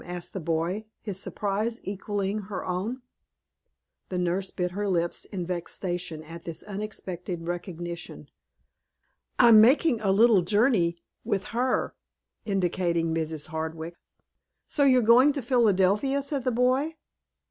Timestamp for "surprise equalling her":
1.19-2.65